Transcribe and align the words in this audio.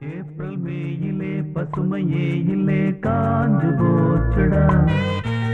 April 0.00 0.56
மேயிலே 0.56 1.32
பசுமையே 1.54 2.28
இல்லே 2.52 2.82
காஞ்சு 3.04 3.70
போச்சுடா 3.80 4.62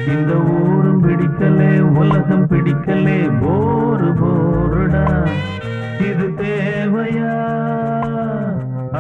இந்த 0.07 0.33
ஊரும் 0.57 1.01
பிடிக்கலே 1.03 1.71
உலகம் 2.01 2.47
பிடிக்கலே 2.47 3.17
போரு 3.41 4.11
போருடா 4.21 5.03
இது 6.09 6.27
தேவையா 6.41 7.33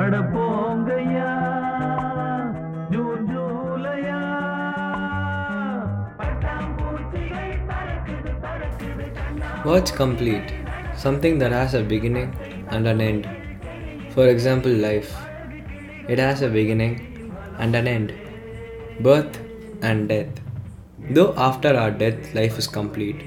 அடப்போங்கையா 0.01 1.31
ஜூன் 2.91 3.25
ஜூலையா 3.33 4.21
பட்டாம்பூச்சிகள் 6.21 7.55
பறக்குது 7.71 8.35
பறக்குது 8.45 9.07
கண்ணா 9.19 9.53
What's 9.65 9.95
complete? 9.95 10.51
Something 10.97 11.37
that 11.39 11.53
has 11.53 11.75
a 11.75 11.85
beginning 11.87 12.31
and 12.69 12.87
an 12.87 13.01
end. 13.03 13.25
For 14.11 14.27
example, 14.29 14.75
life. 14.83 15.13
It 16.09 16.21
has 16.21 16.43
a 16.43 16.49
beginning 16.49 17.35
and 17.59 17.75
an 17.75 17.89
end. 17.89 18.15
Birth 19.01 19.41
and 19.83 20.09
death. 20.09 20.29
Though 21.11 21.35
after 21.37 21.77
our 21.77 21.91
death, 21.91 22.33
life 22.35 22.59
is 22.59 22.69
complete. 22.69 23.25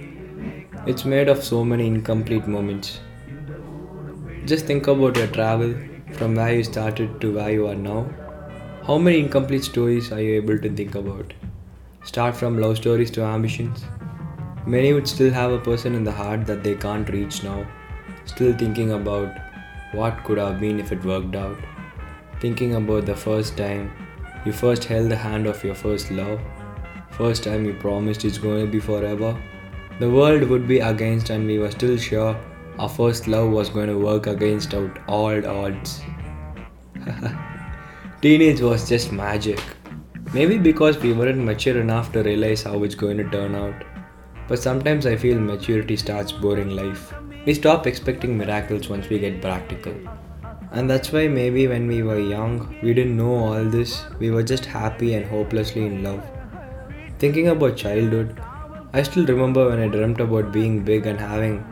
It's 0.85 1.03
made 1.03 1.27
of 1.27 1.43
so 1.43 1.65
many 1.65 1.87
incomplete 1.87 2.47
moments. 2.47 3.01
Just 4.45 4.65
think 4.65 4.87
about 4.87 5.17
your 5.17 5.27
travel 5.27 5.75
from 6.13 6.35
where 6.35 6.55
you 6.55 6.63
started 6.63 7.19
to 7.19 7.33
where 7.35 7.51
you 7.51 7.67
are 7.67 7.75
now. 7.75 8.07
How 8.87 8.97
many 8.97 9.19
incomplete 9.19 9.65
stories 9.65 10.11
are 10.13 10.21
you 10.21 10.35
able 10.35 10.57
to 10.57 10.69
think 10.69 10.95
about? 10.95 11.33
Start 12.03 12.35
from 12.35 12.59
love 12.59 12.77
stories 12.77 13.11
to 13.11 13.23
ambitions. 13.23 13.83
Many 14.65 14.93
would 14.93 15.07
still 15.07 15.31
have 15.31 15.51
a 15.51 15.59
person 15.59 15.95
in 15.95 16.05
the 16.05 16.13
heart 16.13 16.45
that 16.45 16.63
they 16.63 16.75
can't 16.75 17.09
reach 17.09 17.43
now, 17.43 17.67
still 18.25 18.57
thinking 18.57 18.93
about 18.93 19.35
what 19.91 20.23
could 20.23 20.37
have 20.37 20.59
been 20.61 20.79
if 20.79 20.91
it 20.93 21.03
worked 21.03 21.35
out, 21.35 21.57
thinking 22.39 22.75
about 22.75 23.05
the 23.05 23.15
first 23.15 23.57
time 23.57 23.91
you 24.45 24.51
first 24.51 24.83
held 24.85 25.11
the 25.11 25.15
hand 25.15 25.47
of 25.47 25.63
your 25.63 25.75
first 25.75 26.11
love, 26.11 26.39
first 27.11 27.43
time 27.43 27.65
you 27.65 27.73
promised 27.73 28.23
it's 28.25 28.37
going 28.37 28.65
to 28.65 28.71
be 28.71 28.79
forever. 28.79 29.37
The 29.99 30.09
world 30.09 30.43
would 30.43 30.67
be 30.67 30.79
against, 30.79 31.29
and 31.29 31.45
we 31.45 31.59
were 31.59 31.71
still 31.71 31.97
sure 31.97 32.39
our 32.79 32.87
first 32.87 33.27
love 33.27 33.49
was 33.51 33.69
going 33.69 33.87
to 33.87 33.97
work 33.97 34.27
against 34.27 34.73
out 34.73 34.99
all 35.07 35.45
odds. 35.45 36.01
Teenage 38.21 38.61
was 38.61 38.87
just 38.87 39.11
magic. 39.11 39.61
Maybe 40.33 40.57
because 40.57 40.97
we 40.99 41.11
weren't 41.11 41.43
mature 41.43 41.81
enough 41.81 42.13
to 42.13 42.23
realize 42.23 42.63
how 42.63 42.83
it's 42.83 42.95
going 42.95 43.17
to 43.17 43.29
turn 43.29 43.55
out. 43.55 43.83
But 44.47 44.59
sometimes 44.59 45.05
I 45.05 45.17
feel 45.17 45.39
maturity 45.39 45.97
starts 45.97 46.31
boring 46.31 46.69
life. 46.69 47.13
We 47.45 47.53
stop 47.53 47.85
expecting 47.85 48.37
miracles 48.37 48.87
once 48.87 49.09
we 49.09 49.19
get 49.19 49.41
practical. 49.41 49.93
And 50.71 50.89
that's 50.89 51.11
why 51.11 51.27
maybe 51.27 51.67
when 51.67 51.87
we 51.87 52.03
were 52.03 52.19
young, 52.19 52.75
we 52.83 52.93
didn't 52.93 53.17
know 53.17 53.33
all 53.33 53.63
this, 53.63 54.05
we 54.19 54.29
were 54.29 54.43
just 54.43 54.65
happy 54.65 55.15
and 55.15 55.25
hopelessly 55.25 55.85
in 55.85 56.03
love. 56.03 56.23
Thinking 57.17 57.47
about 57.47 57.75
childhood, 57.75 58.39
I 58.93 59.03
still 59.03 59.25
remember 59.25 59.69
when 59.69 59.79
I 59.79 59.87
dreamt 59.87 60.19
about 60.19 60.51
being 60.51 60.83
big 60.83 61.05
and 61.05 61.19
having 61.19 61.65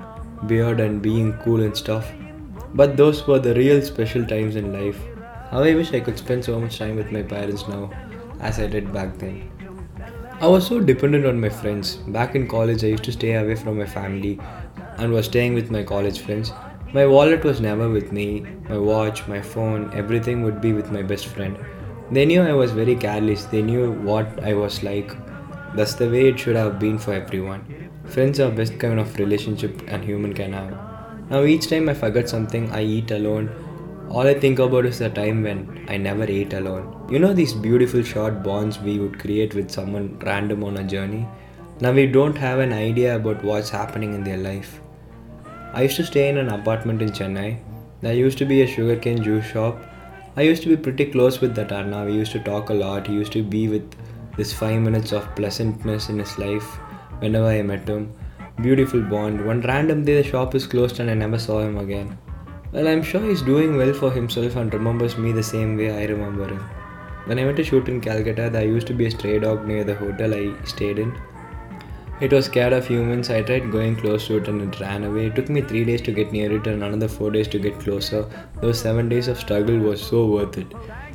beard 0.48 0.80
and 0.80 1.02
being 1.02 1.34
cool 1.44 1.62
and 1.62 1.78
stuff. 1.78 2.12
But 2.73 2.98
those 2.98 3.26
were 3.28 3.39
the 3.39 3.56
real 3.56 3.81
special 3.81 4.26
times 4.26 4.56
in 4.56 4.73
life. 4.73 5.00
How 5.52 5.64
I 5.64 5.73
wish 5.76 5.94
I 5.94 6.00
could 6.00 6.17
spend 6.17 6.44
so 6.44 6.59
much 6.59 6.78
time 6.78 6.95
with 6.95 7.11
my 7.11 7.22
parents 7.22 7.67
now 7.67 7.92
as 8.39 8.59
I 8.59 8.67
did 8.67 8.92
back 8.92 9.17
then. 9.17 9.50
I 10.42 10.45
was 10.45 10.67
so 10.67 10.80
dependent 10.80 11.26
on 11.26 11.39
my 11.39 11.50
friends. 11.50 11.95
Back 12.08 12.36
in 12.36 12.48
college, 12.48 12.84
I 12.84 12.88
used 12.88 13.04
to 13.06 13.11
stay 13.11 13.34
away 13.34 13.56
from 13.56 13.78
my 13.78 13.86
family 13.86 14.39
and 14.98 15.11
was 15.11 15.26
staying 15.26 15.54
with 15.54 15.72
my 15.72 15.84
college 15.84 16.20
friends. 16.20 16.52
My 16.93 17.05
wallet 17.05 17.43
was 17.43 17.59
never 17.59 17.89
with 17.89 18.13
me, 18.13 18.45
my 18.69 18.77
watch, 18.77 19.27
my 19.27 19.41
phone, 19.41 19.91
everything 19.93 20.41
would 20.43 20.61
be 20.61 20.71
with 20.71 20.89
my 20.89 21.02
best 21.02 21.25
friend. 21.25 21.57
They 22.11 22.25
knew 22.25 22.41
I 22.41 22.53
was 22.53 22.71
very 22.71 22.95
careless, 22.95 23.43
they 23.43 23.61
knew 23.61 23.91
what 23.91 24.41
I 24.41 24.53
was 24.53 24.83
like. 24.83 25.11
That's 25.75 25.95
the 25.95 26.09
way 26.09 26.30
it 26.30 26.39
should 26.39 26.55
have 26.55 26.80
been 26.80 26.97
for 26.97 27.11
everyone. 27.11 27.92
Friends 28.05 28.39
are 28.39 28.49
best 28.49 28.80
kind 28.80 29.02
of 29.02 29.20
relationship 29.20 29.81
and 29.87 30.02
human 30.02 30.33
can 30.33 30.53
have. 30.53 30.77
Now 31.30 31.43
each 31.43 31.70
time 31.70 31.89
I 31.89 31.93
forget 31.93 32.30
something, 32.30 32.71
I 32.71 32.83
eat 32.83 33.11
alone. 33.11 33.49
All 34.09 34.26
I 34.26 34.33
think 34.33 34.59
about 34.59 34.86
is 34.86 34.99
the 34.99 35.09
time 35.09 35.43
when 35.43 35.86
I 35.89 35.97
never 35.97 36.23
ate 36.23 36.53
alone. 36.53 37.05
You 37.11 37.20
know 37.20 37.33
these 37.33 37.53
beautiful 37.53 38.02
short 38.02 38.43
bonds 38.43 38.80
we 38.80 38.97
would 38.97 39.20
create 39.20 39.53
with 39.53 39.70
someone 39.70 40.17
random 40.20 40.64
on 40.64 40.77
a 40.77 40.86
journey? 40.86 41.27
Now 41.81 41.92
we 41.92 42.08
don't 42.08 42.37
have 42.37 42.59
an 42.59 42.71
idea 42.71 43.17
about 43.17 43.43
what's 43.43 43.70
happening 43.70 44.14
in 44.14 44.23
their 44.23 44.37
life. 44.37 44.80
I 45.73 45.83
used 45.83 45.98
to 45.98 46.05
stay 46.05 46.30
in 46.30 46.38
an 46.38 46.50
apartment 46.50 47.02
in 47.02 47.10
Chennai. 47.10 47.60
There 48.02 48.14
used 48.14 48.38
to 48.39 48.45
be 48.45 48.61
a 48.61 48.67
sugarcane 48.67 49.23
juice 49.23 49.45
shop. 49.45 49.82
I 50.36 50.42
used 50.42 50.64
to 50.64 50.70
be 50.70 50.78
pretty 50.78 51.05
close 51.05 51.42
with 51.42 51.55
that 51.55 51.72
Anna. 51.72 52.05
We 52.05 52.14
used 52.14 52.32
to 52.33 52.39
talk 52.39 52.70
a 52.70 52.73
lot. 52.73 53.08
He 53.08 53.14
used 53.14 53.32
to 53.33 53.44
be 53.44 53.67
with 53.67 53.95
this 54.38 54.54
five 54.54 54.82
minutes 54.82 55.11
of 55.11 55.36
pleasantness 55.36 56.10
in 56.10 56.20
his 56.20 56.38
life 56.38 56.67
whenever 57.20 57.48
I 57.48 57.61
met 57.64 57.88
him. 57.88 58.14
Beautiful 58.61 59.02
bond. 59.02 59.45
One 59.45 59.61
random 59.61 60.06
day 60.06 60.22
the 60.22 60.30
shop 60.30 60.56
is 60.56 60.67
closed 60.67 61.00
and 61.00 61.10
I 61.10 61.16
never 61.16 61.39
saw 61.39 61.60
him 61.60 61.77
again. 61.77 62.17
Well, 62.72 62.88
I'm 62.88 63.02
sure 63.02 63.22
he's 63.22 63.42
doing 63.42 63.77
well 63.77 63.94
for 63.94 64.11
himself 64.11 64.56
and 64.56 64.73
remembers 64.73 65.17
me 65.17 65.32
the 65.32 65.44
same 65.44 65.77
way 65.77 65.92
I 65.92 66.06
remember 66.06 66.48
him. 66.48 66.64
When 67.26 67.39
I 67.39 67.45
went 67.45 67.58
to 67.58 67.64
shoot 67.64 67.89
in 67.89 68.00
Calcutta, 68.00 68.50
there 68.50 68.66
used 68.66 68.88
to 68.88 68.94
be 68.94 69.08
a 69.08 69.11
stray 69.11 69.39
dog 69.39 69.67
near 69.67 69.83
the 69.83 69.95
hotel 69.95 70.33
I 70.33 70.54
stayed 70.66 71.00
in. 71.00 71.17
It 72.20 72.33
was 72.33 72.45
scared 72.45 72.73
of 72.73 72.88
humans. 72.88 73.30
I 73.30 73.44
tried 73.44 73.72
going 73.72 73.95
close 73.95 74.26
to 74.26 74.38
it 74.38 74.48
and 74.48 74.61
it 74.61 74.80
ran 74.80 75.04
away. 75.04 75.28
It 75.28 75.36
took 75.36 75.50
me 75.50 75.61
three 75.61 75.86
days 75.86 76.02
to 76.02 76.11
get 76.11 76.32
near 76.32 76.52
it 76.52 76.66
and 76.66 76.83
another 76.83 77.08
four 77.08 77.30
days 77.30 77.48
to 77.50 77.60
get 77.60 77.80
closer. 77.80 78.28
Those 78.60 78.80
seven 78.80 79.08
days 79.08 79.28
of 79.28 79.39
struggle 79.39 79.78
was 79.78 80.02
so 80.02 80.26
worth 80.26 80.58
it. 80.58 80.73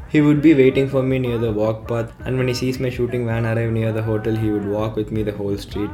He 0.09 0.21
would 0.21 0.41
be 0.43 0.55
waiting 0.55 0.89
for 0.89 1.03
me 1.03 1.19
near 1.19 1.39
the 1.39 1.51
walk 1.51 1.89
path, 1.89 2.12
and 2.25 2.39
when 2.39 2.47
he 2.47 2.55
sees 2.55 2.79
my 2.79 2.91
shooting 2.91 3.27
van 3.27 3.47
arrive 3.47 3.73
near 3.73 3.93
the 3.93 4.03
hotel, 4.03 4.37
he 4.37 4.51
would 4.51 4.67
walk 4.67 4.95
with 4.95 5.11
me 5.11 5.23
the 5.23 5.33
whole 5.33 5.57
street. 5.57 5.91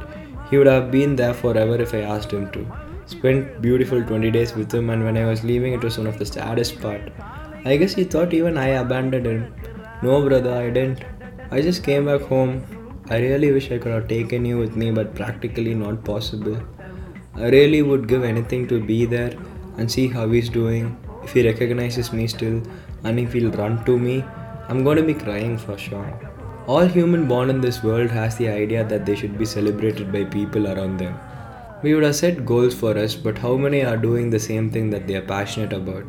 He 0.49 0.57
would 0.57 0.67
have 0.67 0.91
been 0.91 1.15
there 1.15 1.33
forever 1.33 1.81
if 1.81 1.93
I 1.93 2.01
asked 2.01 2.31
him 2.31 2.51
to. 2.51 2.65
Spent 3.05 3.61
beautiful 3.61 4.03
20 4.03 4.29
days 4.29 4.53
with 4.53 4.71
him, 4.71 4.89
and 4.91 5.03
when 5.03 5.17
I 5.17 5.25
was 5.25 5.43
leaving, 5.43 5.73
it 5.73 5.83
was 5.83 5.97
one 5.97 6.05
of 6.05 6.19
the 6.19 6.25
saddest 6.25 6.81
part. 6.81 7.11
I 7.65 7.77
guess 7.77 7.93
he 7.93 8.03
thought 8.03 8.33
even 8.33 8.57
I 8.57 8.67
abandoned 8.83 9.25
him. 9.25 9.53
No, 10.03 10.21
brother, 10.27 10.53
I 10.53 10.69
didn't. 10.69 11.03
I 11.49 11.61
just 11.61 11.83
came 11.83 12.05
back 12.05 12.21
home. 12.21 12.63
I 13.09 13.17
really 13.17 13.51
wish 13.51 13.71
I 13.71 13.79
could 13.79 13.91
have 13.91 14.07
taken 14.07 14.45
you 14.45 14.57
with 14.59 14.75
me, 14.75 14.91
but 14.91 15.15
practically 15.15 15.73
not 15.73 16.03
possible. 16.05 16.61
I 17.35 17.49
really 17.49 17.81
would 17.81 18.07
give 18.07 18.23
anything 18.23 18.67
to 18.67 18.79
be 18.79 19.05
there 19.05 19.33
and 19.77 19.91
see 19.91 20.07
how 20.07 20.29
he's 20.29 20.49
doing. 20.49 20.95
If 21.23 21.33
he 21.33 21.45
recognizes 21.45 22.13
me 22.13 22.27
still 22.27 22.61
and 23.03 23.19
if 23.19 23.33
he'll 23.33 23.51
run 23.51 23.83
to 23.85 23.97
me, 23.97 24.23
I'm 24.67 24.85
to 24.85 25.01
be 25.01 25.15
crying 25.15 25.57
for 25.57 25.77
sure. 25.77 26.13
All 26.67 26.85
human 26.85 27.27
born 27.27 27.49
in 27.49 27.61
this 27.61 27.81
world 27.81 28.11
has 28.11 28.37
the 28.37 28.49
idea 28.49 28.83
that 28.83 29.07
they 29.07 29.15
should 29.15 29.39
be 29.39 29.45
celebrated 29.45 30.11
by 30.11 30.25
people 30.25 30.67
around 30.67 30.99
them. 30.99 31.19
We 31.81 31.95
would 31.95 32.03
have 32.03 32.15
set 32.15 32.45
goals 32.45 32.75
for 32.75 32.95
us, 32.95 33.15
but 33.15 33.39
how 33.39 33.57
many 33.57 33.83
are 33.83 33.97
doing 33.97 34.29
the 34.29 34.39
same 34.39 34.69
thing 34.69 34.91
that 34.91 35.07
they 35.07 35.15
are 35.15 35.25
passionate 35.25 35.73
about? 35.73 36.03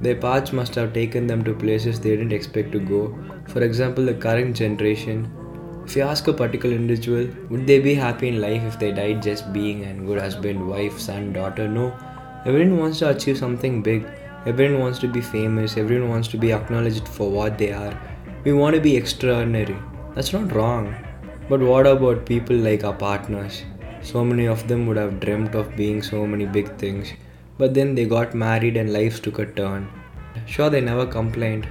Their 0.00 0.16
paths 0.16 0.52
must 0.52 0.74
have 0.74 0.92
taken 0.94 1.28
them 1.28 1.44
to 1.44 1.54
places 1.54 2.00
they 2.00 2.16
didn't 2.16 2.32
expect 2.32 2.72
to 2.72 2.80
go. 2.80 3.16
For 3.46 3.62
example, 3.62 4.06
the 4.06 4.14
current 4.14 4.56
generation. 4.56 5.30
If 5.84 5.96
you 5.96 6.02
ask 6.02 6.28
a 6.28 6.32
particular 6.32 6.76
individual, 6.76 7.28
would 7.48 7.66
they 7.66 7.80
be 7.80 7.94
happy 7.94 8.28
in 8.28 8.40
life 8.40 8.62
if 8.62 8.78
they 8.78 8.92
died 8.92 9.22
just 9.22 9.52
being 9.52 9.84
a 9.84 9.94
good 9.94 10.20
husband, 10.20 10.68
wife, 10.68 10.98
son, 10.98 11.32
daughter? 11.32 11.66
No. 11.66 11.92
Everyone 12.46 12.78
wants 12.78 13.00
to 13.00 13.10
achieve 13.10 13.38
something 13.38 13.82
big. 13.82 14.06
Everyone 14.46 14.80
wants 14.80 14.98
to 15.00 15.08
be 15.08 15.20
famous. 15.20 15.76
Everyone 15.76 16.10
wants 16.10 16.28
to 16.28 16.38
be 16.38 16.52
acknowledged 16.52 17.08
for 17.08 17.30
what 17.30 17.58
they 17.58 17.72
are. 17.72 17.98
We 18.44 18.52
want 18.52 18.74
to 18.76 18.80
be 18.80 18.96
extraordinary. 18.96 19.76
That's 20.14 20.32
not 20.32 20.52
wrong. 20.52 20.94
But 21.48 21.60
what 21.60 21.86
about 21.86 22.24
people 22.24 22.56
like 22.56 22.84
our 22.84 22.94
partners? 22.94 23.64
So 24.02 24.24
many 24.24 24.46
of 24.46 24.66
them 24.68 24.86
would 24.86 24.96
have 24.96 25.20
dreamt 25.20 25.54
of 25.54 25.76
being 25.76 26.02
so 26.02 26.26
many 26.26 26.46
big 26.46 26.76
things, 26.78 27.12
but 27.58 27.74
then 27.74 27.94
they 27.94 28.06
got 28.06 28.34
married 28.34 28.76
and 28.76 28.92
lives 28.92 29.20
took 29.20 29.38
a 29.40 29.46
turn. 29.46 29.88
Sure, 30.46 30.70
they 30.70 30.80
never 30.80 31.04
complained. 31.04 31.68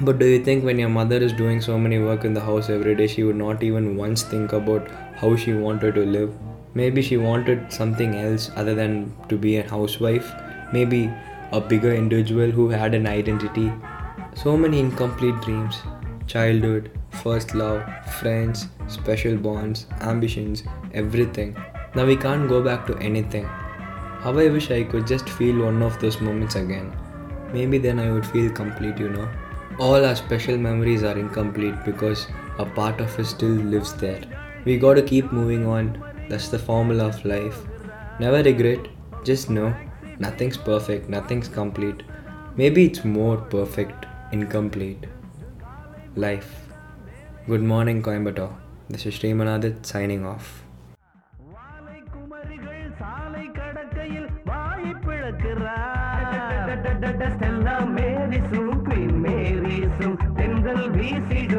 But 0.00 0.20
do 0.20 0.26
you 0.26 0.44
think 0.44 0.64
when 0.64 0.78
your 0.78 0.88
mother 0.88 1.16
is 1.16 1.32
doing 1.32 1.60
so 1.60 1.76
many 1.76 1.98
work 1.98 2.24
in 2.24 2.32
the 2.32 2.40
house 2.40 2.70
every 2.70 2.94
day, 2.94 3.08
she 3.08 3.24
would 3.24 3.34
not 3.34 3.64
even 3.64 3.96
once 3.96 4.22
think 4.22 4.52
about 4.52 4.88
how 5.16 5.34
she 5.34 5.52
wanted 5.54 5.96
to 5.96 6.06
live? 6.06 6.32
Maybe 6.74 7.02
she 7.02 7.16
wanted 7.16 7.72
something 7.72 8.14
else 8.14 8.52
other 8.54 8.76
than 8.76 9.12
to 9.28 9.36
be 9.36 9.56
a 9.56 9.68
housewife. 9.68 10.32
Maybe 10.72 11.12
a 11.50 11.60
bigger 11.60 11.92
individual 11.92 12.52
who 12.52 12.68
had 12.68 12.94
an 12.94 13.08
identity. 13.08 13.72
So 14.36 14.56
many 14.56 14.78
incomplete 14.78 15.40
dreams 15.40 15.82
childhood, 16.28 16.90
first 17.10 17.54
love, 17.54 17.82
friends, 18.20 18.68
special 18.86 19.36
bonds, 19.36 19.86
ambitions, 20.02 20.62
everything. 20.92 21.56
Now 21.94 22.04
we 22.04 22.16
can't 22.16 22.48
go 22.48 22.62
back 22.62 22.86
to 22.86 22.96
anything. 22.98 23.44
How 23.44 24.38
I 24.38 24.48
wish 24.48 24.70
I 24.70 24.84
could 24.84 25.06
just 25.06 25.28
feel 25.28 25.64
one 25.64 25.82
of 25.82 25.98
those 25.98 26.20
moments 26.20 26.54
again. 26.54 26.94
Maybe 27.52 27.78
then 27.78 27.98
I 27.98 28.12
would 28.12 28.26
feel 28.26 28.50
complete, 28.52 28.98
you 28.98 29.08
know. 29.08 29.28
All 29.78 30.04
our 30.04 30.16
special 30.16 30.56
memories 30.58 31.04
are 31.04 31.16
incomplete 31.16 31.84
because 31.84 32.26
a 32.58 32.64
part 32.64 33.00
of 33.00 33.16
us 33.16 33.28
still 33.30 33.58
lives 33.74 33.92
there. 33.94 34.22
We 34.64 34.76
gotta 34.76 35.02
keep 35.02 35.30
moving 35.30 35.66
on. 35.66 36.02
That's 36.28 36.48
the 36.48 36.58
formula 36.58 37.06
of 37.06 37.24
life. 37.24 37.60
Never 38.18 38.42
regret, 38.42 38.88
just 39.24 39.50
know 39.50 39.72
nothing's 40.18 40.56
perfect, 40.56 41.08
nothing's 41.08 41.46
complete. 41.46 42.02
Maybe 42.56 42.86
it's 42.86 43.04
more 43.04 43.36
perfect 43.36 44.06
incomplete. 44.32 45.06
Life. 46.16 46.52
Good 47.46 47.62
morning, 47.62 48.02
Coimbatore. 48.02 48.52
This 48.88 49.06
is 49.06 49.14
Srimanadit 49.14 49.86
signing 49.86 50.26
off. 50.26 50.64
வீசிடும் 60.98 61.57